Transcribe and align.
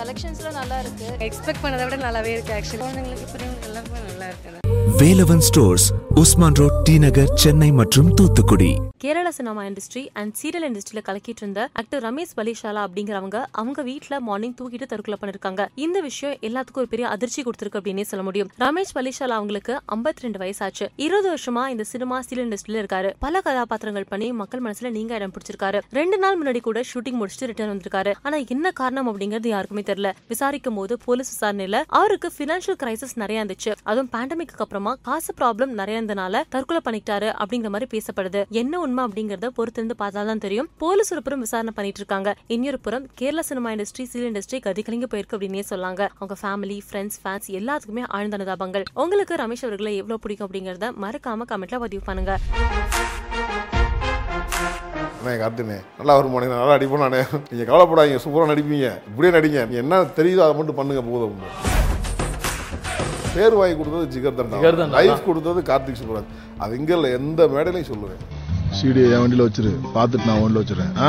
கலெக்ஷன்ஸ்லாம் 0.00 0.58
நல்லா 0.60 0.78
இருக்கு. 0.84 1.08
எக்ஸ்பெக்ட் 1.26 1.62
பண்ணதை 1.64 1.84
விட 1.86 1.96
நல்லாவே 2.04 2.32
இருக்கு 2.36 2.52
ஆக்சுவலி 2.58 2.80
குழந்தைங்களுக்கு 2.82 3.28
பெரியவங்க 3.32 3.66
எல்லாருமே 3.70 3.98
நல்லா 4.10 4.26
இருக்கு. 4.30 4.58
Velavan 5.02 5.44
stores 5.48 5.86
Usman 6.20 6.56
road 6.60 6.78
T 6.82 6.98
Nagar 6.98 7.30
Chennai 7.34 7.72
மற்றும் 7.72 8.14
Thoothukudi. 8.14 8.78
Kerala 8.96 9.30
cinema 9.30 9.62
industry 9.62 10.08
and 10.12 10.34
serial 10.40 10.66
இண்டஸ்ட்ரியில 10.68 11.00
கலக்கிட்டு 11.08 11.40
இருந்த 11.42 11.68
ஆக்டர் 11.72 12.02
ரமேஷ் 12.06 12.34
பலிஷாலா 12.36 12.80
அப்படிங்கிறவங்க 12.86 13.44
அவங்க 13.50 13.82
வீட்டுல 13.82 14.18
மார்னிங் 14.18 14.54
தூக்கிட்டு 14.60 14.86
தற்கொலை 14.86 15.18
பண்ணிருக்காங்க. 15.20 15.68
இந்த 15.74 16.00
விஷயம் 16.00 16.36
எல்லாத்துக்கும் 16.40 16.82
ஒரு 16.82 16.88
பெரிய 16.88 17.08
அதிர்ச்சி 17.08 17.42
கொடுத்திருக்கு 17.42 17.78
அப்படின்னே 17.80 18.00
சொல்ல 18.00 18.24
முடியும். 18.24 18.50
ரமேஷ் 18.58 18.92
பலிஷாலா 18.94 19.36
அவங்களுக்கு 19.38 19.80
52 19.86 20.24
ரெண்டு 20.26 20.38
வயசாச்சு. 20.38 20.88
இருபது 20.96 21.30
வருஷமா 21.34 21.68
இந்த 21.68 21.84
சினிமா 21.84 22.18
சீரியல் 22.28 22.48
இண்டஸ்ட்ரியில 22.48 22.82
இருக்காரு. 22.82 23.12
பல 23.18 23.40
கதாபாத்திரங்கள் 23.40 24.06
பண்ணி 24.08 24.32
மக்கள் 24.32 24.62
மனசுல 24.62 24.90
நீங்க 24.90 25.14
இடம் 25.14 25.32
பிடிச்சிருக்காரு. 25.36 25.80
ரெண்டு 25.90 26.18
நாள் 26.18 26.38
முன்னாடி 26.42 26.60
கூட 26.60 26.80
ஷூட்டிங் 26.80 27.18
முடிச்சுட்டு 27.22 27.50
ரிட்டர்ன் 27.52 27.74
வந்திருக்காரு. 27.74 28.14
ஆனா 28.22 28.36
என்ன 28.48 28.70
காரணம் 28.70 29.08
அப்படிங்கிறது 29.08 29.46
யாருக்குமே 29.46 29.82
தெரியல. 29.82 30.12
விசாரிக்கும் 30.28 30.74
போது 30.74 30.98
போலீஸ் 31.04 31.32
விசாரணையில 31.34 31.82
அவருக்கு 31.86 32.32
பினான்சியல் 32.38 32.80
கிரைசிஸ் 32.84 33.16
நிறைய 33.16 33.44
இருந்துச்சு. 33.44 33.72
அதுவும் 33.82 34.12
பேண்டமிக்கு 34.12 34.64
அப்புறமா 34.66 34.94
காசு 35.02 35.34
ப்ராப்ளம் 35.40 35.78
நிறைய 35.80 36.08
இருந்தனால 36.10 36.42
தற்கொலை 36.54 36.80
பண்ணிக்கிட்டாரு 36.84 37.28
அப்படிங்கிற 37.40 37.68
மாதிரி 37.74 37.86
பேசப்படுது. 37.94 38.40
என்ன 38.60 38.80
உண்மை 38.84 39.02
அப்படிங்கறத 39.08 39.48
பொறுத்திருந்து 39.58 39.94
பார்த்தாதான் 40.02 40.42
தெரியும். 40.44 40.68
போலீஸ் 40.82 41.12
ஒரு 41.14 41.22
புறம் 41.26 41.42
விசாரணை 41.46 41.72
பண்ணிட்டு 41.76 42.00
இருக்காங்க. 42.02 42.30
இன்னொரு 42.54 42.78
புறம் 42.86 43.06
Kerala 43.20 43.42
cinema 43.48 43.70
industry 43.74 44.04
serial 44.12 44.30
industry 44.30 44.58
கதிகலிங்க 44.66 45.06
போயிருக்கு 45.12 45.36
அப்படின்னே 45.36 45.62
சொல்லாங்க. 45.72 46.02
அவங்க 46.18 46.36
ஃபேமிலி 46.42 46.78
ஃப்ரெண்ட்ஸ் 46.88 47.18
ஃபேன்ஸ் 47.22 47.48
எல்லாத்துக்குமே 47.58 48.04
ஆழ்ந்த 48.18 48.38
அனுதாபங்கள் 48.38 48.84
உங்களுக்கு 49.02 49.34
ரமேஷ் 49.42 49.64
அவர்களை 49.66 49.92
எவ்வளவு 50.02 50.22
பிடிக்கும் 50.24 50.48
அப்படிங்கறத 50.48 50.88
மறக்காம 51.04 51.48
கமெண்ட்ல 51.52 51.78
பதிவு 51.86 52.02
பண்ணுங்க. 52.08 52.34
அண்ணே 55.20 55.32
கார்த்தினே 55.40 55.78
நல்லா 55.98 56.14
வருமானே 56.18 56.46
நல்லா 56.52 56.76
அடிப்போம் 56.76 57.04
நானே. 57.04 57.20
நீங்கள் 57.50 57.68
கவலைப்படாதீங்க. 57.70 58.20
சூப்பராக 58.24 58.50
நடிப்பீங்க. 58.52 58.88
இப்படியே 59.10 59.32
நடிங்க. 59.36 59.60
என்ன 59.82 60.02
தெரியுதோ 60.18 60.44
அதை 60.46 60.54
மட்டும் 60.60 60.78
பண்ணுங்க 60.80 61.02
போதும். 61.10 61.36
பேர் 63.34 63.54
வாங்கி 63.54 63.76
கொடுத்தது 63.76 64.04
ஜிகர் 64.06 64.34
ஜிகர் 64.34 64.38
தண்டா 64.40 64.70
தண்டா. 64.74 64.96
லைஃப் 64.98 65.26
கொடுத்தது 65.26 65.60
கார்த்திக் 65.66 66.00
சுப்ராஜ் 66.00 66.30
அது 66.58 66.78
இங்கே 66.78 66.94
இல்லை 66.96 67.10
எந்த 67.12 67.48
மேடையிலையும் 67.48 67.90
சொல்லுவேன். 67.90 68.22
சீடியை 68.78 69.06
என் 69.10 69.22
வண்டியில் 69.22 69.46
வச்சிரு. 69.46 69.70
பார்த்துட்டு 69.94 70.26
நான் 70.26 70.40
வண்டியில் 70.40 70.62
வச்சிடுறேன் 70.62 70.92
ஆ? 71.00 71.08